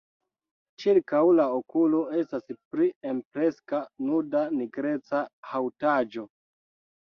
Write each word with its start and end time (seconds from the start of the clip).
Ĉirkaŭ 0.83 1.19
la 1.39 1.43
okulo 1.57 1.99
estas 2.21 2.47
pli 2.71 2.87
ampleksa 3.11 3.83
nuda 4.09 4.43
nigreca 4.57 5.21
haŭtaĵo. 5.53 6.27